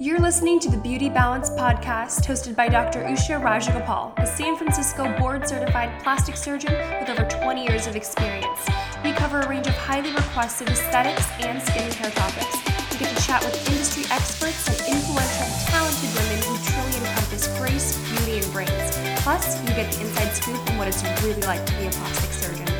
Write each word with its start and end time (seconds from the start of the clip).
You're 0.00 0.20
listening 0.20 0.60
to 0.60 0.70
the 0.70 0.76
Beauty 0.76 1.08
Balance 1.08 1.50
podcast 1.50 2.24
hosted 2.24 2.54
by 2.54 2.68
Dr. 2.68 3.02
Usha 3.02 3.42
Rajagopal, 3.42 4.16
a 4.16 4.26
San 4.26 4.54
Francisco 4.56 5.12
board 5.18 5.48
certified 5.48 5.90
plastic 6.04 6.36
surgeon 6.36 6.72
with 7.00 7.10
over 7.10 7.24
20 7.24 7.64
years 7.64 7.88
of 7.88 7.96
experience. 7.96 8.60
We 9.02 9.10
cover 9.10 9.40
a 9.40 9.48
range 9.48 9.66
of 9.66 9.74
highly 9.74 10.12
requested 10.12 10.68
aesthetics 10.68 11.26
and 11.40 11.60
skincare 11.60 12.14
topics. 12.14 12.92
We 12.92 12.98
get 13.00 13.16
to 13.16 13.26
chat 13.26 13.42
with 13.42 13.56
industry 13.68 14.04
experts 14.12 14.68
and 14.68 14.94
influential, 14.94 15.46
talented 15.66 16.14
women 16.14 16.38
who 16.46 16.56
truly 16.62 16.96
encompass 17.04 17.48
grace, 17.58 17.98
beauty, 18.10 18.38
and 18.38 18.52
brains. 18.52 19.20
Plus, 19.24 19.60
you 19.62 19.74
get 19.74 19.90
the 19.90 20.02
inside 20.02 20.30
scoop 20.30 20.70
on 20.70 20.78
what 20.78 20.86
it's 20.86 21.02
really 21.24 21.42
like 21.42 21.66
to 21.66 21.72
be 21.74 21.86
a 21.88 21.90
plastic 21.90 22.30
surgeon. 22.30 22.77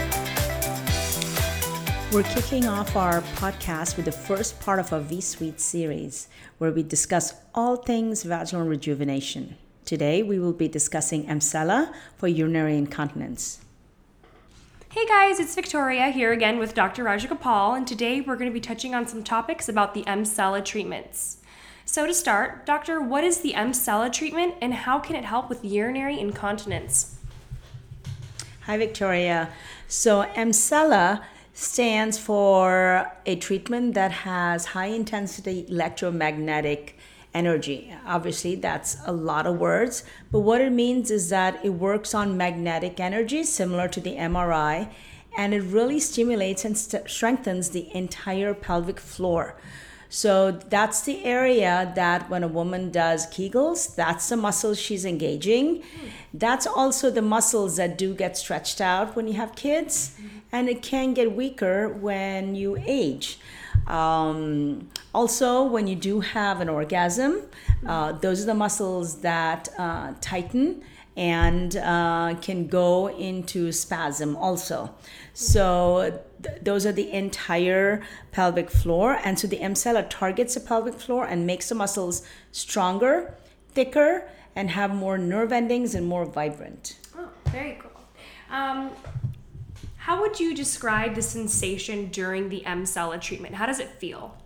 We're 2.10 2.22
kicking 2.22 2.66
off 2.66 2.96
our 2.96 3.20
podcast 3.36 3.96
with 3.96 4.06
the 4.06 4.12
first 4.12 4.58
part 4.60 4.78
of 4.78 4.90
our 4.94 5.00
V 5.00 5.20
Suite 5.20 5.60
series, 5.60 6.28
where 6.56 6.72
we 6.72 6.82
discuss 6.82 7.34
all 7.54 7.76
things 7.76 8.22
vaginal 8.22 8.66
rejuvenation. 8.66 9.58
Today, 9.84 10.22
we 10.22 10.38
will 10.38 10.54
be 10.54 10.68
discussing 10.68 11.26
Emsella 11.26 11.92
for 12.16 12.26
urinary 12.26 12.78
incontinence. 12.78 13.60
Hey 14.90 15.04
guys, 15.06 15.38
it's 15.38 15.54
Victoria 15.54 16.08
here 16.08 16.32
again 16.32 16.58
with 16.58 16.72
Dr. 16.72 17.04
Rajagopal, 17.04 17.76
and 17.76 17.86
today 17.86 18.22
we're 18.22 18.36
going 18.36 18.50
to 18.50 18.54
be 18.54 18.58
touching 18.58 18.94
on 18.94 19.06
some 19.06 19.22
topics 19.22 19.68
about 19.68 19.92
the 19.92 20.04
Emsella 20.04 20.64
treatments. 20.64 21.42
So, 21.84 22.06
to 22.06 22.14
start, 22.14 22.64
Doctor, 22.64 23.02
what 23.02 23.22
is 23.22 23.42
the 23.42 23.52
Emsella 23.52 24.10
treatment 24.10 24.54
and 24.62 24.72
how 24.72 24.98
can 24.98 25.14
it 25.14 25.26
help 25.26 25.50
with 25.50 25.62
urinary 25.62 26.18
incontinence? 26.18 27.18
Hi, 28.62 28.78
Victoria. 28.78 29.50
So, 29.88 30.24
Emsella 30.34 31.22
stands 31.58 32.16
for 32.16 33.10
a 33.26 33.34
treatment 33.34 33.92
that 33.94 34.12
has 34.12 34.66
high 34.66 34.86
intensity 34.86 35.66
electromagnetic 35.68 36.96
energy. 37.34 37.92
Obviously, 38.06 38.54
that's 38.54 38.96
a 39.04 39.10
lot 39.10 39.44
of 39.44 39.58
words, 39.58 40.04
but 40.30 40.38
what 40.38 40.60
it 40.60 40.70
means 40.70 41.10
is 41.10 41.30
that 41.30 41.58
it 41.64 41.70
works 41.70 42.14
on 42.14 42.36
magnetic 42.36 43.00
energy 43.00 43.42
similar 43.42 43.88
to 43.88 44.00
the 44.00 44.14
MRI, 44.14 44.88
and 45.36 45.52
it 45.52 45.62
really 45.62 45.98
stimulates 45.98 46.64
and 46.64 46.78
st- 46.78 47.10
strengthens 47.10 47.70
the 47.70 47.92
entire 47.92 48.54
pelvic 48.54 49.00
floor. 49.00 49.56
So 50.08 50.52
that's 50.52 51.02
the 51.02 51.24
area 51.24 51.92
that 51.94 52.30
when 52.30 52.42
a 52.42 52.48
woman 52.48 52.90
does 52.90 53.26
Kegels, 53.26 53.94
that's 53.94 54.28
the 54.28 54.36
muscles 54.36 54.78
she's 54.78 55.04
engaging. 55.04 55.82
That's 56.32 56.66
also 56.66 57.10
the 57.10 57.22
muscles 57.22 57.76
that 57.76 57.98
do 57.98 58.14
get 58.14 58.36
stretched 58.36 58.80
out 58.80 59.16
when 59.16 59.26
you 59.28 59.34
have 59.34 59.54
kids, 59.54 60.16
and 60.50 60.68
it 60.68 60.82
can 60.82 61.12
get 61.12 61.32
weaker 61.36 61.88
when 61.88 62.54
you 62.54 62.82
age. 62.86 63.38
Um, 63.86 64.88
also, 65.14 65.62
when 65.62 65.86
you 65.86 65.96
do 65.96 66.20
have 66.20 66.60
an 66.60 66.68
orgasm, 66.68 67.42
uh, 67.86 68.12
those 68.12 68.42
are 68.42 68.46
the 68.46 68.54
muscles 68.54 69.20
that 69.20 69.68
uh, 69.78 70.14
tighten 70.20 70.82
and 71.18 71.74
uh, 71.76 72.36
can 72.40 72.68
go 72.68 73.08
into 73.08 73.72
spasm 73.72 74.36
also. 74.36 74.94
So 75.34 76.22
th- 76.44 76.60
those 76.62 76.86
are 76.86 76.92
the 76.92 77.10
entire 77.10 78.02
pelvic 78.30 78.70
floor. 78.70 79.18
And 79.24 79.36
so 79.36 79.48
the 79.48 79.58
Emsella 79.58 80.08
targets 80.08 80.54
the 80.54 80.60
pelvic 80.60 80.94
floor 80.94 81.26
and 81.26 81.44
makes 81.44 81.68
the 81.70 81.74
muscles 81.74 82.24
stronger, 82.52 83.34
thicker, 83.72 84.30
and 84.54 84.70
have 84.70 84.94
more 84.94 85.18
nerve 85.18 85.50
endings 85.50 85.96
and 85.96 86.06
more 86.06 86.24
vibrant. 86.24 86.96
Oh, 87.16 87.28
very 87.46 87.80
cool. 87.82 88.00
Um, 88.48 88.92
how 89.96 90.20
would 90.20 90.38
you 90.38 90.54
describe 90.54 91.16
the 91.16 91.22
sensation 91.22 92.06
during 92.10 92.48
the 92.48 92.62
Emsella 92.64 93.20
treatment? 93.20 93.56
How 93.56 93.66
does 93.66 93.80
it 93.80 93.90
feel? 93.98 94.36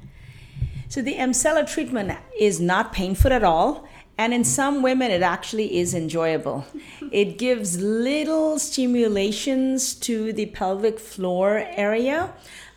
So 0.89 1.03
the 1.03 1.17
Emsella 1.17 1.71
treatment 1.71 2.19
is 2.39 2.61
not 2.61 2.95
painful 2.95 3.31
at 3.31 3.45
all. 3.45 3.87
And 4.23 4.33
in 4.33 4.43
mm. 4.43 4.47
some 4.47 4.83
women, 4.83 5.11
it 5.11 5.21
actually 5.21 5.79
is 5.79 5.95
enjoyable. 5.95 6.65
it 7.11 7.39
gives 7.39 7.81
little 7.81 8.57
stimulations 8.61 9.95
to 9.95 10.33
the 10.33 10.47
pelvic 10.47 11.01
floor 11.01 11.65
area. 11.71 12.33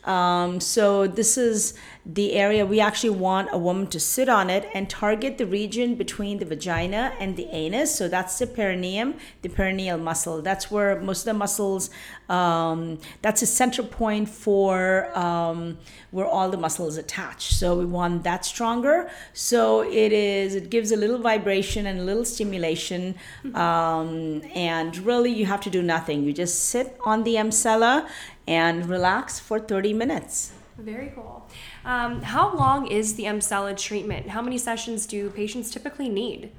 Um, 0.05 0.59
so, 0.59 1.07
this 1.07 1.38
is 1.38 1.73
the 2.05 2.33
area 2.33 2.63
we 2.66 2.79
actually 2.79 3.09
want 3.09 3.49
a 3.51 3.57
woman 3.57 3.88
to 3.88 3.99
sit 3.99 4.29
on 4.29 4.51
it 4.51 4.69
and 4.75 4.88
target 4.88 5.39
the 5.39 5.47
region 5.47 5.95
between 5.95 6.38
the 6.38 6.45
vagina 6.45 7.13
and 7.19 7.35
the 7.35 7.47
anus. 7.47 7.95
So, 7.95 8.07
that's 8.07 8.38
the 8.38 8.45
perineum, 8.45 9.16
the 9.41 9.49
perineal 9.49 9.99
muscle. 9.99 10.43
That's 10.43 10.69
where 10.69 11.01
most 11.01 11.21
of 11.21 11.25
the 11.25 11.33
muscles, 11.33 11.89
um, 12.29 12.99
that's 13.23 13.41
a 13.41 13.47
center 13.47 13.81
point 13.81 14.29
for 14.29 15.09
um, 15.17 15.79
where 16.11 16.27
all 16.27 16.49
the 16.49 16.57
muscles 16.57 16.97
attach. 16.97 17.55
So, 17.55 17.75
we 17.75 17.85
want 17.85 18.23
that 18.23 18.45
stronger. 18.45 19.09
So, 19.33 19.81
it 19.81 20.13
is, 20.13 20.53
it 20.53 20.69
gives 20.69 20.91
a 20.91 20.95
little 20.95 21.17
vibration 21.17 21.87
and 21.87 21.99
a 21.99 22.03
little 22.03 22.25
stimulation. 22.25 23.16
Um, 23.55 24.43
and 24.53 24.95
really, 24.99 25.31
you 25.31 25.47
have 25.47 25.61
to 25.61 25.72
do 25.72 25.81
nothing. 25.81 26.23
You 26.23 26.33
just 26.33 26.66
sit 26.66 26.95
on 27.03 27.23
the 27.23 27.35
Emsella 27.35 28.07
and 28.47 28.88
relax 28.88 29.39
for 29.39 29.59
30 29.59 29.94
minutes. 29.94 30.51
Very 30.78 31.11
cool. 31.16 31.47
Um, 31.85 32.22
how 32.22 32.53
long 32.53 32.88
is 32.88 33.16
the 33.16 33.23
Emsella 33.23 33.78
treatment? 33.78 34.29
How 34.29 34.41
many 34.41 34.57
sessions 34.57 35.06
do 35.06 35.29
patients 35.29 35.72
typically 35.72 36.09
need? 36.09 36.51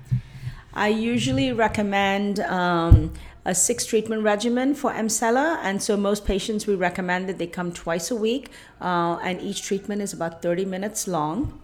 I 0.72 0.88
usually 0.88 1.52
recommend 1.52 2.40
um, 2.40 3.12
a 3.44 3.54
six 3.54 3.86
treatment 3.86 4.22
regimen 4.22 4.74
for 4.74 4.92
Emsella, 4.92 5.58
and 5.62 5.82
so 5.82 5.96
most 5.96 6.26
patients 6.26 6.66
we 6.66 6.74
recommend 6.74 7.28
that 7.28 7.38
they 7.38 7.46
come 7.46 7.72
twice 7.72 8.10
a 8.10 8.16
week, 8.16 8.50
uh, 8.80 9.18
and 9.22 9.40
each 9.40 9.62
treatment 9.62 10.02
is 10.02 10.12
about 10.12 10.42
30 10.42 10.64
minutes 10.64 11.06
long. 11.06 11.60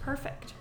Perfect. 0.00 0.54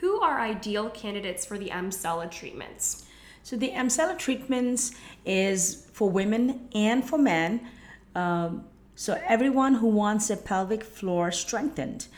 Who 0.00 0.20
are 0.20 0.40
ideal 0.40 0.90
candidates 0.90 1.44
for 1.44 1.58
the 1.58 1.70
Emsella 1.70 2.30
treatments? 2.30 3.06
So 3.46 3.54
the 3.56 3.70
Emsella 3.70 4.18
treatments 4.18 4.90
is 5.24 5.86
for 5.92 6.10
women 6.10 6.68
and 6.74 7.08
for 7.08 7.16
men. 7.16 7.68
Um, 8.16 8.64
so 8.96 9.22
everyone 9.24 9.74
who 9.74 9.86
wants 9.86 10.30
a 10.30 10.36
pelvic 10.36 10.82
floor 10.82 11.30
strengthened. 11.30 12.08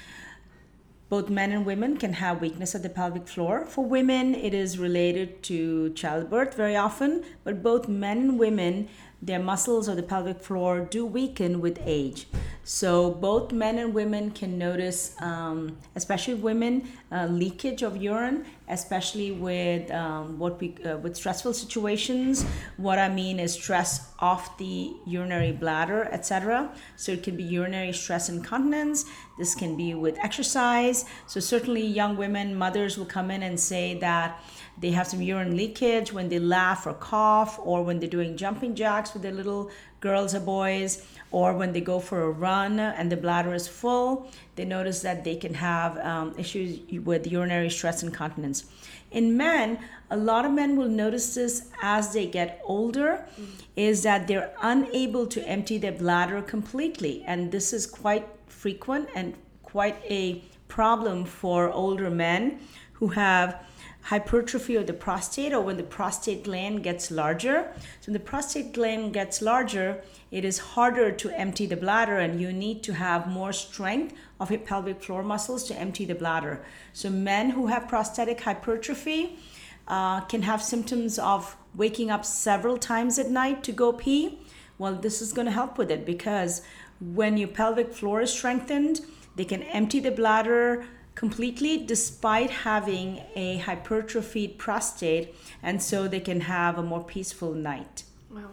Both 1.11 1.28
men 1.28 1.53
and 1.53 1.66
women 1.66 1.99
can 1.99 2.15
have 2.15 2.41
weakness 2.41 2.75
at 2.75 2.83
the 2.83 2.89
pelvic 2.89 3.28
floor. 3.28 3.66
For 3.66 3.84
women, 3.84 4.34
it 4.34 4.55
is 4.55 4.78
related 4.78 5.43
to 5.43 5.93
childbirth 5.93 6.55
very 6.55 6.77
often, 6.77 7.22
but 7.45 7.62
both 7.62 7.89
men 7.89 8.19
and 8.21 8.39
women, 8.39 8.89
their 9.21 9.39
muscles 9.39 9.87
of 9.87 9.97
the 9.97 10.03
pelvic 10.03 10.41
floor 10.41 10.81
do 10.81 11.05
weaken 11.05 11.60
with 11.60 11.78
age. 11.84 12.27
So 12.69 13.12
both 13.12 13.51
men 13.51 13.79
and 13.79 13.95
women 13.95 14.31
can 14.31 14.59
notice, 14.59 15.17
um, 15.23 15.79
especially 15.97 16.34
women, 16.34 16.87
uh, 17.11 17.25
leakage 17.25 17.81
of 17.81 17.97
urine, 17.97 18.45
especially 18.69 19.33
with 19.33 19.91
um, 19.91 20.39
what 20.39 20.61
we 20.61 20.77
uh, 20.84 20.99
with 20.99 21.17
stressful 21.17 21.55
situations. 21.55 22.45
What 22.77 22.99
I 22.99 23.09
mean 23.09 23.41
is 23.41 23.55
stress 23.55 24.12
off 24.19 24.59
the 24.59 24.93
urinary 25.07 25.53
bladder, 25.53 26.11
etc. 26.12 26.71
So 26.97 27.12
it 27.12 27.23
can 27.23 27.39
be 27.39 27.43
urinary 27.43 27.95
stress 27.95 28.28
incontinence. 28.28 29.07
This 29.39 29.55
can 29.55 29.75
be 29.75 29.95
with 29.95 30.19
exercise. 30.19 31.07
So 31.27 31.41
certainly, 31.41 31.87
young 31.87 32.19
women, 32.19 32.55
mothers 32.55 32.99
will 32.99 33.07
come 33.07 33.31
in 33.31 33.43
and 33.43 33.59
say 33.59 33.99
that 34.01 34.43
they 34.81 34.91
have 34.91 35.07
some 35.07 35.23
urine 35.23 35.57
leakage 35.57 36.12
when 36.12 36.28
they 36.28 36.39
laugh 36.39 36.87
or 36.87 36.93
cough, 36.95 37.59
or 37.62 37.83
when 37.83 37.99
they're 37.99 38.09
doing 38.09 38.37
jumping 38.37 38.75
jacks 38.75 39.12
with 39.15 39.23
their 39.23 39.33
little 39.33 39.71
girls 40.00 40.34
or 40.34 40.41
boys, 40.41 41.06
or 41.31 41.53
when 41.54 41.72
they 41.72 41.81
go 41.81 42.00
for 42.00 42.22
a 42.22 42.31
run 42.31 42.81
and 42.81 43.12
the 43.12 43.16
bladder 43.16 43.53
is 43.53 43.69
full, 43.69 44.31
they 44.56 44.64
notice 44.64 45.00
that 45.03 45.25
they 45.25 45.36
can 45.36 45.54
have 45.54 45.98
um, 45.98 46.34
issues 46.38 46.81
with 47.04 47.26
urinary 47.26 47.70
stress 47.70 48.03
incontinence. 48.03 48.64
In 49.10 49.36
men, 49.36 49.78
a 50.10 50.16
lot 50.16 50.44
of 50.44 50.53
men 50.53 50.76
will 50.76 50.88
notice 50.88 51.34
this 51.34 51.69
as 51.82 52.12
they 52.12 52.26
get 52.26 52.60
older, 52.64 53.26
mm-hmm. 53.32 53.44
is 53.76 54.03
that 54.03 54.26
they're 54.26 54.53
unable 54.62 55.26
to 55.26 55.47
empty 55.47 55.78
their 55.78 55.92
bladder 55.92 56.41
completely. 56.42 57.25
And 57.26 57.53
this 57.53 57.72
is 57.72 57.86
quite 57.86 58.26
frequent 58.47 59.09
and 59.15 59.34
quite 59.62 59.97
a 60.04 60.42
problem 60.69 61.25
for 61.25 61.70
older 61.70 62.10
men 62.10 62.59
who 62.94 63.09
have 63.09 63.62
hypertrophy 64.03 64.77
of 64.77 64.86
the 64.86 64.92
prostate 64.92 65.53
or 65.53 65.60
when 65.60 65.77
the 65.77 65.83
prostate 65.83 66.45
gland 66.45 66.83
gets 66.83 67.10
larger. 67.10 67.71
So 68.00 68.06
when 68.06 68.15
the 68.15 68.21
prostate 68.21 68.72
gland 68.72 69.12
gets 69.12 69.42
larger, 69.42 70.03
it 70.30 70.45
is 70.45 70.59
harder 70.59 71.12
to 71.12 71.30
empty 71.30 71.66
the 71.66 71.77
bladder 71.77 72.16
and 72.18 72.41
you 72.41 72.53
need 72.53 72.83
to 72.84 72.95
have 72.95 73.27
more 73.27 73.53
strength 73.53 74.15
of 74.41 74.50
your 74.50 74.60
pelvic 74.60 75.03
floor 75.03 75.22
muscles 75.22 75.65
to 75.65 75.78
empty 75.78 76.04
the 76.04 76.15
bladder. 76.15 76.65
So 76.92 77.10
men 77.10 77.50
who 77.50 77.66
have 77.66 77.89
prostatic 77.89 78.41
hypertrophy 78.41 79.39
uh, 79.86 80.21
can 80.22 80.42
have 80.42 80.62
symptoms 80.62 81.18
of 81.18 81.56
waking 81.74 82.10
up 82.10 82.24
several 82.24 82.78
times 82.78 83.18
at 83.18 83.30
night 83.30 83.62
to 83.65 83.72
go 83.72 83.92
pee. 83.92 84.39
Well, 84.78 84.94
this 84.94 85.21
is 85.21 85.33
going 85.33 85.47
to 85.47 85.53
help 85.53 85.77
with 85.77 85.91
it 85.91 86.06
because 86.06 86.62
when 87.01 87.36
your 87.36 87.48
pelvic 87.48 87.92
floor 87.92 88.21
is 88.21 88.33
strengthened, 88.33 89.01
they 89.36 89.44
can 89.44 89.62
empty 89.65 90.01
the 90.01 90.10
bladder 90.10 90.84
completely 91.18 91.76
despite 91.76 92.48
having 92.48 93.20
a 93.34 93.59
hypertrophied 93.59 94.56
prostate, 94.56 95.34
and 95.65 95.82
so 95.82 96.06
they 96.06 96.20
can 96.20 96.42
have 96.42 96.78
a 96.78 96.82
more 96.82 97.03
peaceful 97.03 97.53
night. 97.53 98.04
Wow. 98.30 98.50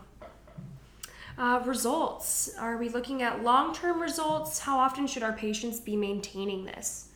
Uh, 1.37 1.61
results. 1.63 2.49
Are 2.57 2.77
we 2.77 2.89
looking 2.89 3.21
at 3.21 3.43
long 3.43 3.75
term 3.75 4.01
results? 4.01 4.57
How 4.57 4.79
often 4.79 5.05
should 5.05 5.21
our 5.21 5.33
patients 5.33 5.79
be 5.79 5.95
maintaining 5.95 6.65
this? 6.65 7.09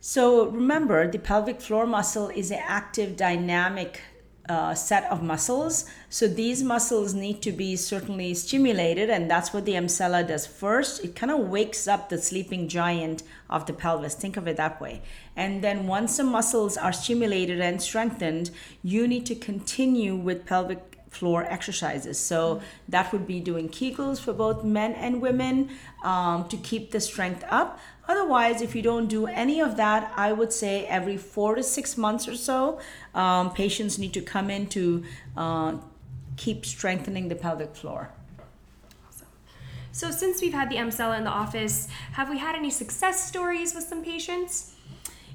So 0.00 0.48
remember, 0.48 1.08
the 1.08 1.20
pelvic 1.20 1.60
floor 1.60 1.86
muscle 1.86 2.28
is 2.28 2.50
an 2.50 2.62
active, 2.66 3.16
dynamic 3.16 4.00
uh, 4.48 4.74
set 4.74 5.04
of 5.10 5.22
muscles. 5.22 5.84
So 6.08 6.26
these 6.26 6.62
muscles 6.62 7.14
need 7.14 7.42
to 7.42 7.52
be 7.52 7.76
certainly 7.76 8.34
stimulated, 8.34 9.10
and 9.10 9.30
that's 9.30 9.52
what 9.52 9.64
the 9.64 9.72
Emsella 9.72 10.26
does 10.26 10.46
first. 10.46 11.04
It 11.04 11.14
kind 11.14 11.30
of 11.30 11.40
wakes 11.40 11.86
up 11.86 12.08
the 12.08 12.18
sleeping 12.18 12.68
giant 12.68 13.22
of 13.50 13.66
the 13.66 13.72
pelvis. 13.72 14.14
Think 14.14 14.36
of 14.36 14.48
it 14.48 14.56
that 14.56 14.80
way. 14.80 15.02
And 15.36 15.62
then 15.62 15.86
once 15.86 16.16
the 16.16 16.24
muscles 16.24 16.76
are 16.76 16.92
stimulated 16.92 17.60
and 17.60 17.80
strengthened, 17.80 18.50
you 18.82 19.06
need 19.06 19.26
to 19.26 19.34
continue 19.34 20.16
with 20.16 20.46
pelvic 20.46 20.98
floor 21.10 21.44
exercises. 21.44 22.18
So 22.18 22.60
that 22.88 23.12
would 23.12 23.26
be 23.26 23.40
doing 23.40 23.68
Kegels 23.68 24.20
for 24.20 24.32
both 24.32 24.64
men 24.64 24.92
and 24.92 25.20
women 25.20 25.70
um, 26.04 26.48
to 26.48 26.56
keep 26.56 26.90
the 26.90 27.00
strength 27.00 27.44
up. 27.48 27.78
Otherwise, 28.08 28.62
if 28.62 28.74
you 28.74 28.80
don't 28.80 29.06
do 29.06 29.26
any 29.26 29.60
of 29.60 29.76
that, 29.76 30.10
I 30.16 30.32
would 30.32 30.52
say 30.52 30.86
every 30.86 31.18
four 31.18 31.54
to 31.54 31.62
six 31.62 31.98
months 31.98 32.26
or 32.26 32.34
so, 32.34 32.80
um, 33.14 33.52
patients 33.52 33.98
need 33.98 34.14
to 34.14 34.22
come 34.22 34.48
in 34.48 34.66
to 34.68 35.04
uh, 35.36 35.76
keep 36.36 36.64
strengthening 36.64 37.28
the 37.28 37.34
pelvic 37.34 37.76
floor. 37.76 38.10
So, 39.92 40.10
since 40.10 40.40
we've 40.40 40.52
had 40.54 40.70
the 40.70 40.76
Emsella 40.76 41.18
in 41.18 41.24
the 41.24 41.30
office, 41.30 41.88
have 42.12 42.30
we 42.30 42.38
had 42.38 42.54
any 42.54 42.70
success 42.70 43.26
stories 43.26 43.74
with 43.74 43.84
some 43.84 44.04
patients? 44.04 44.74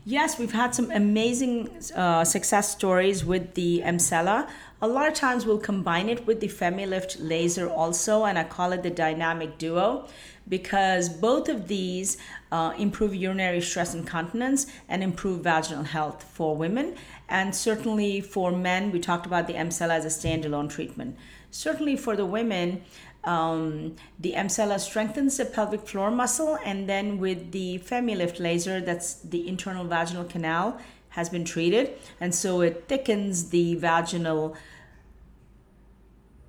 Yes, 0.06 0.40
we've 0.40 0.52
had 0.52 0.74
some 0.74 0.90
amazing 0.92 1.70
uh, 1.96 2.24
success 2.24 2.70
stories 2.70 3.24
with 3.24 3.54
the 3.56 3.82
Emsella. 3.86 4.50
A 4.84 4.88
lot 4.88 5.08
of 5.08 5.14
times 5.14 5.46
we'll 5.46 5.60
combine 5.60 6.10
it 6.10 6.28
with 6.28 6.42
the 6.42 6.50
FemiLift 6.50 7.16
laser 7.18 7.70
also, 7.70 8.26
and 8.26 8.38
I 8.38 8.44
call 8.44 8.74
it 8.74 8.84
the 8.84 8.90
dynamic 8.90 9.58
duo 9.58 10.10
because 10.50 11.08
both 11.08 11.48
of 11.48 11.70
these 11.70 12.18
uh, 12.52 12.74
improve 12.78 13.16
urinary 13.16 13.62
stress 13.62 13.94
incontinence 13.94 14.68
and 14.90 15.02
improve 15.02 15.40
vaginal 15.40 15.86
health 15.86 16.24
for 16.24 16.58
women. 16.58 16.98
And 17.30 17.56
certainly 17.56 18.20
for 18.20 18.52
men, 18.52 18.92
we 18.92 19.00
talked 19.00 19.26
about 19.26 19.48
the 19.48 19.54
Emsella 19.54 19.92
as 19.92 20.04
a 20.04 20.10
standalone 20.10 20.70
treatment. 20.70 21.16
Certainly 21.50 21.96
for 21.96 22.18
the 22.18 22.26
women, 22.26 22.84
um, 23.24 23.96
the 24.20 24.34
Emsella 24.34 24.82
strengthens 24.82 25.38
the 25.38 25.46
pelvic 25.46 25.88
floor 25.88 26.12
muscle, 26.12 26.60
and 26.66 26.90
then 26.90 27.20
with 27.20 27.54
the 27.54 27.80
FemiLift 27.80 28.38
laser, 28.38 28.82
that's 28.82 29.14
the 29.14 29.48
internal 29.48 29.86
vaginal 29.86 30.26
canal, 30.26 30.78
has 31.14 31.30
been 31.30 31.46
treated, 31.46 31.92
and 32.20 32.34
so 32.34 32.62
it 32.62 32.86
thickens 32.88 33.50
the 33.50 33.76
vaginal 33.76 34.58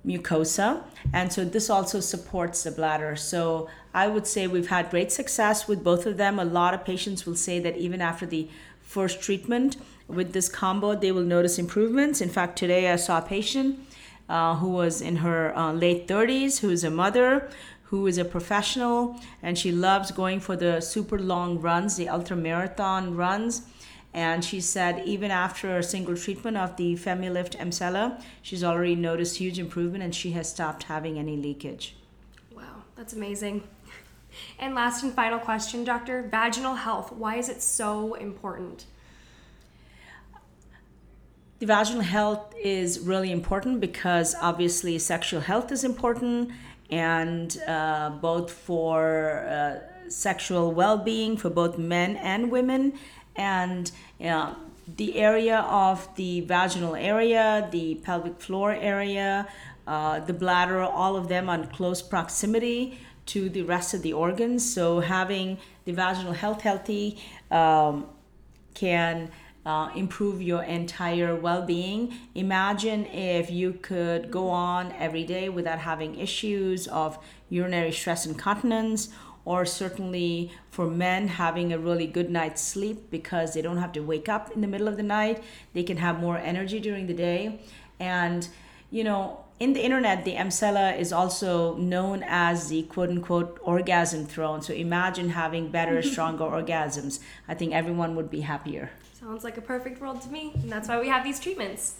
mucosa, 0.05 0.83
and 1.13 1.31
so 1.31 1.43
this 1.43 1.69
also 1.69 1.99
supports 1.99 2.63
the 2.63 2.71
bladder. 2.71 3.15
So 3.15 3.67
I 3.93 4.07
would 4.07 4.27
say 4.27 4.47
we've 4.47 4.67
had 4.67 4.89
great 4.89 5.11
success 5.11 5.67
with 5.67 5.83
both 5.83 6.05
of 6.05 6.17
them. 6.17 6.39
A 6.39 6.45
lot 6.45 6.73
of 6.73 6.85
patients 6.85 7.25
will 7.25 7.35
say 7.35 7.59
that 7.59 7.77
even 7.77 8.01
after 8.01 8.25
the 8.25 8.47
first 8.81 9.21
treatment 9.21 9.77
with 10.07 10.33
this 10.33 10.49
combo, 10.49 10.95
they 10.95 11.11
will 11.11 11.23
notice 11.23 11.57
improvements. 11.57 12.21
In 12.21 12.29
fact, 12.29 12.57
today 12.57 12.91
I 12.91 12.97
saw 12.97 13.17
a 13.17 13.21
patient 13.21 13.79
uh, 14.29 14.55
who 14.55 14.69
was 14.69 15.01
in 15.01 15.17
her 15.17 15.57
uh, 15.57 15.73
late 15.73 16.07
30s, 16.07 16.59
who 16.59 16.69
is 16.69 16.83
a 16.83 16.91
mother, 16.91 17.49
who 17.83 18.07
is 18.07 18.17
a 18.17 18.25
professional, 18.25 19.19
and 19.41 19.57
she 19.57 19.71
loves 19.71 20.11
going 20.11 20.39
for 20.39 20.55
the 20.55 20.81
super 20.81 21.19
long 21.19 21.59
runs, 21.59 21.95
the 21.95 22.09
ultra 22.09 22.35
marathon 22.35 23.15
runs. 23.15 23.61
And 24.15 24.45
she 24.45 24.61
said 24.61 25.03
even 25.05 25.29
after 25.29 25.77
a 25.77 25.83
single 25.83 26.15
treatment 26.15 26.55
of 26.55 26.77
the 26.77 26.95
FemiLift 26.95 27.57
Emsella, 27.57 28.23
she's 28.41 28.63
already 28.63 28.95
noticed 28.95 29.39
huge 29.39 29.59
improvement 29.59 30.05
and 30.05 30.15
she 30.15 30.31
has 30.31 30.49
stopped 30.49 30.83
having 30.83 31.19
any 31.19 31.35
leakage. 31.35 31.97
Wow, 32.55 32.83
that's 32.95 33.11
amazing. 33.11 33.63
And 34.57 34.73
last 34.73 35.03
and 35.03 35.13
final 35.13 35.37
question, 35.37 35.83
doctor 35.83 36.21
vaginal 36.31 36.75
health. 36.75 37.11
Why 37.11 37.35
is 37.35 37.49
it 37.49 37.61
so 37.61 38.13
important? 38.13 38.85
The 41.59 41.65
vaginal 41.65 42.01
health 42.01 42.53
is 42.57 43.01
really 43.01 43.33
important 43.33 43.81
because 43.81 44.33
obviously 44.41 44.97
sexual 44.97 45.41
health 45.41 45.73
is 45.73 45.83
important, 45.83 46.51
and 46.89 47.57
uh, 47.67 48.11
both 48.21 48.51
for 48.51 49.45
uh, 49.47 50.09
sexual 50.09 50.71
well 50.71 50.97
being 50.97 51.35
for 51.37 51.49
both 51.49 51.77
men 51.77 52.17
and 52.17 52.51
women. 52.51 52.93
And 53.35 53.91
uh, 54.23 54.53
the 54.87 55.17
area 55.17 55.59
of 55.59 56.07
the 56.15 56.41
vaginal 56.41 56.95
area, 56.95 57.67
the 57.71 57.95
pelvic 57.95 58.39
floor 58.39 58.71
area, 58.71 59.47
uh, 59.87 60.19
the 60.19 60.33
bladder, 60.33 60.81
all 60.81 61.15
of 61.15 61.27
them 61.27 61.49
on 61.49 61.67
close 61.67 62.01
proximity 62.01 62.99
to 63.27 63.49
the 63.49 63.63
rest 63.63 63.93
of 63.93 64.01
the 64.01 64.13
organs. 64.13 64.73
So 64.73 64.99
having 64.99 65.57
the 65.85 65.91
vaginal 65.91 66.33
health 66.33 66.61
healthy 66.61 67.19
um, 67.51 68.07
can 68.73 69.31
uh, 69.65 69.89
improve 69.95 70.41
your 70.41 70.63
entire 70.63 71.35
well-being. 71.35 72.13
Imagine 72.35 73.05
if 73.07 73.49
you 73.49 73.73
could 73.73 74.29
go 74.29 74.49
on 74.49 74.91
every 74.93 75.23
day 75.23 75.49
without 75.49 75.79
having 75.79 76.19
issues 76.19 76.87
of 76.87 77.17
urinary 77.49 77.91
stress 77.91 78.25
incontinence 78.27 79.09
or 79.45 79.65
certainly 79.65 80.51
for 80.69 80.87
men 80.87 81.27
having 81.27 81.71
a 81.71 81.77
really 81.77 82.07
good 82.07 82.29
night's 82.29 82.61
sleep 82.61 83.09
because 83.09 83.53
they 83.53 83.61
don't 83.61 83.77
have 83.77 83.91
to 83.93 84.01
wake 84.01 84.27
up 84.27 84.51
in 84.51 84.61
the 84.61 84.67
middle 84.67 84.87
of 84.87 84.97
the 84.97 85.03
night 85.03 85.43
they 85.73 85.83
can 85.83 85.97
have 85.97 86.19
more 86.19 86.37
energy 86.37 86.79
during 86.79 87.07
the 87.07 87.13
day 87.13 87.59
and 87.99 88.49
you 88.91 89.03
know 89.03 89.45
in 89.59 89.73
the 89.73 89.83
internet, 89.83 90.25
the 90.25 90.35
Emsella 90.35 90.97
is 90.97 91.13
also 91.13 91.75
known 91.77 92.23
as 92.27 92.67
the 92.67 92.83
quote 92.83 93.09
unquote 93.09 93.57
orgasm 93.63 94.25
throne. 94.25 94.61
So 94.61 94.73
imagine 94.73 95.29
having 95.29 95.69
better, 95.69 96.01
stronger 96.11 96.43
orgasms. 96.43 97.19
I 97.47 97.53
think 97.53 97.73
everyone 97.73 98.15
would 98.15 98.29
be 98.29 98.41
happier. 98.41 98.91
Sounds 99.13 99.43
like 99.43 99.57
a 99.57 99.61
perfect 99.61 100.01
world 100.01 100.21
to 100.23 100.29
me. 100.29 100.51
And 100.55 100.69
that's 100.69 100.89
why 100.89 100.99
we 100.99 101.07
have 101.07 101.23
these 101.23 101.39
treatments. 101.39 101.95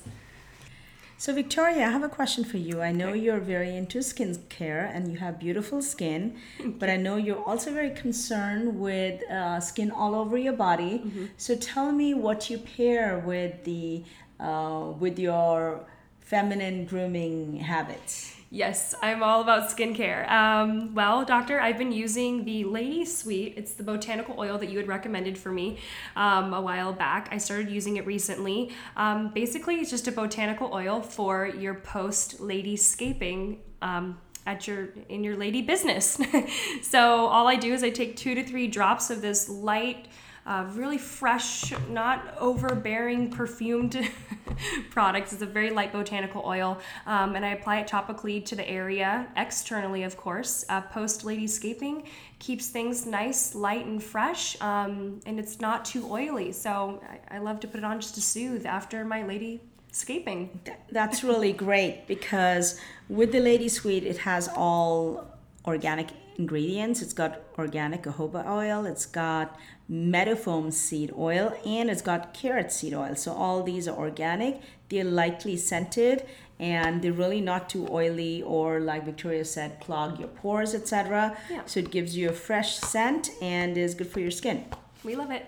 So, 1.18 1.34
Victoria, 1.34 1.86
I 1.88 1.92
have 1.92 2.04
a 2.04 2.10
question 2.10 2.44
for 2.44 2.58
you. 2.58 2.82
I 2.82 2.92
know 2.92 3.14
you're 3.14 3.40
very 3.40 3.76
into 3.76 4.04
skin 4.04 4.38
care 4.50 4.92
and 4.94 5.10
you 5.10 5.18
have 5.20 5.40
beautiful 5.40 5.82
skin, 5.82 6.36
but 6.64 6.90
I 6.90 6.98
know 6.98 7.16
you're 7.16 7.42
also 7.42 7.72
very 7.72 7.92
concerned 7.92 8.78
with 8.80 9.24
uh, 9.32 9.62
skin 9.62 9.92
all 9.92 10.14
over 10.14 10.38
your 10.38 10.54
body. 10.54 11.00
Mm-hmm. 11.00 11.26
So, 11.38 11.56
tell 11.56 11.94
me 11.94 12.14
what 12.14 12.50
you 12.50 12.58
pair 12.58 13.20
with 13.20 13.64
the 13.64 14.04
uh, 14.42 14.92
with 15.00 15.18
your 15.18 15.86
feminine 16.20 16.86
grooming 16.86 17.58
habits? 17.58 18.36
Yes, 18.56 18.96
I'm 19.02 19.22
all 19.22 19.42
about 19.42 19.70
skincare. 19.70 20.32
Um, 20.32 20.96
well, 20.96 21.26
doctor, 21.26 21.60
I've 21.60 21.78
been 21.78 21.92
using 21.92 22.46
the 22.46 22.64
Lady 22.64 23.04
Suite. 23.04 23.56
It's 23.58 23.74
the 23.74 23.84
botanical 23.84 24.40
oil 24.40 24.58
that 24.60 24.70
you 24.70 24.78
had 24.78 24.88
recommended 24.88 25.38
for 25.38 25.52
me 25.52 25.80
um, 26.16 26.54
a 26.54 26.62
while 26.62 26.94
back. 26.94 27.28
I 27.32 27.38
started 27.38 27.70
using 27.70 27.98
it 27.98 28.06
recently. 28.06 28.72
Um, 28.96 29.34
basically, 29.34 29.82
it's 29.82 29.90
just 29.90 30.08
a 30.08 30.12
botanical 30.14 30.74
oil 30.74 31.02
for 31.02 31.48
your 31.48 31.74
post 31.74 32.40
lady 32.40 32.78
scaping 32.78 33.60
um, 33.82 34.18
at 34.46 34.70
your 34.70 34.88
in 35.10 35.22
your 35.22 35.36
lady 35.36 35.62
business. 35.62 36.18
so 36.82 37.26
all 37.26 37.50
I 37.50 37.58
do 37.58 37.74
is 37.74 37.84
I 37.84 37.90
take 37.90 38.16
two 38.16 38.36
to 38.36 38.44
three 38.46 38.68
drops 38.68 39.10
of 39.10 39.22
this 39.22 39.50
light 39.50 40.08
uh, 40.46 40.66
really 40.74 40.98
fresh, 40.98 41.74
not 41.90 42.36
overbearing 42.40 43.32
perfumed 43.32 44.10
products. 44.92 45.34
It's 45.34 45.42
a 45.42 45.48
very 45.48 45.72
light 45.72 45.92
botanical 45.92 46.44
oil, 46.46 46.80
um, 47.08 47.36
and 47.36 47.44
I 47.44 47.50
apply 47.50 47.80
it 47.80 47.88
topically 47.88 48.46
to 48.46 48.56
the 48.56 48.68
area, 48.70 49.28
externally, 49.36 50.04
of 50.04 50.18
course. 50.18 50.64
Uh, 50.70 50.82
Post 50.82 51.24
Ladyscaping 51.24 52.06
keeps 52.40 52.68
things 52.68 53.06
nice, 53.06 53.56
light, 53.56 53.86
and 53.86 54.02
fresh, 54.02 54.60
um, 54.62 55.20
and 55.26 55.40
it's 55.40 55.60
not 55.60 55.84
too 55.84 56.06
oily. 56.12 56.52
So 56.52 57.02
I, 57.30 57.38
I 57.38 57.40
love 57.40 57.60
to 57.62 57.68
put 57.68 57.80
it 57.80 57.84
on 57.84 58.00
just 58.00 58.16
to 58.16 58.22
soothe 58.22 58.66
after 58.66 59.04
my 59.04 59.24
lady 59.26 59.62
scaping. 59.92 60.60
That's 60.92 61.24
really 61.24 61.54
great 61.54 62.06
because 62.06 62.80
with 63.10 63.32
the 63.32 63.40
Lady 63.40 63.70
Suite, 63.70 64.04
it 64.04 64.20
has 64.20 64.50
all 64.56 65.26
organic 65.66 66.10
ingredients. 66.38 67.02
It's 67.02 67.14
got 67.14 67.42
organic 67.58 68.04
jojoba 68.04 68.46
oil, 68.48 68.86
it's 68.86 69.06
got 69.06 69.58
meadowfoam 69.88 70.72
seed 70.72 71.14
oil, 71.18 71.58
and 71.66 71.90
it's 71.90 72.02
got 72.02 72.34
carrot 72.34 72.72
seed 72.72 72.94
oil. 72.94 73.16
So 73.16 73.34
all 73.34 73.64
these 73.64 73.88
are 73.88 73.98
organic. 73.98 74.62
They're 74.90 75.04
lightly 75.04 75.58
scented 75.58 76.26
and 76.60 77.02
they're 77.02 77.12
really 77.12 77.42
not 77.42 77.70
too 77.70 77.88
oily 77.92 78.42
or 78.44 78.80
like 78.80 79.04
Victoria 79.06 79.44
said, 79.44 79.80
clog 79.80 80.20
your 80.20 80.30
pores, 80.30 80.74
etc. 80.74 81.38
Yeah. 81.50 81.62
So 81.66 81.82
it 81.82 81.92
gives 81.92 82.16
you 82.16 82.30
a 82.30 82.34
fresh 82.34 82.78
scent 82.78 83.32
and 83.42 83.78
is 83.78 83.94
good 83.94 84.08
for 84.08 84.20
your 84.20 84.32
skin. 84.32 84.66
We 85.04 85.16
love 85.16 85.32
it. 85.32 85.46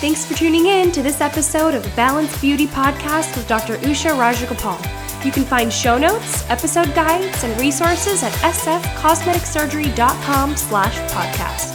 Thanks 0.00 0.26
for 0.26 0.34
tuning 0.34 0.66
in 0.66 0.92
to 0.92 1.02
this 1.02 1.20
episode 1.20 1.74
of 1.74 1.82
the 1.82 1.90
Balanced 1.96 2.40
Beauty 2.40 2.66
Podcast 2.66 3.36
with 3.36 3.48
Dr. 3.48 3.76
Usha 3.78 4.10
Rajagopal. 4.10 5.03
You 5.24 5.32
can 5.32 5.44
find 5.44 5.72
show 5.72 5.96
notes, 5.96 6.44
episode 6.50 6.94
guides, 6.94 7.44
and 7.44 7.58
resources 7.58 8.22
at 8.22 8.32
sfcosmeticsurgery.com 8.32 10.56
slash 10.56 10.98
podcast. 11.10 11.73